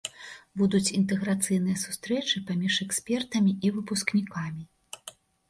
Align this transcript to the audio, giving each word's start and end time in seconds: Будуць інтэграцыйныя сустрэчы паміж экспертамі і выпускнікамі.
Будуць 0.59 0.93
інтэграцыйныя 0.99 1.77
сустрэчы 1.83 2.41
паміж 2.49 2.79
экспертамі 2.87 3.51
і 3.69 3.73
выпускнікамі. 3.77 4.61